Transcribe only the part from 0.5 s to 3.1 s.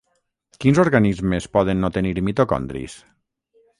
Quins organismes poden no tenir mitocondris?